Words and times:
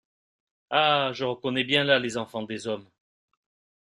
Ah!… 0.71 1.11
je 1.13 1.25
reconnais 1.25 1.63
bien 1.63 1.83
là 1.83 1.99
les 1.99 2.17
enfants 2.17 2.41
des 2.41 2.65
hommes… 2.65 2.89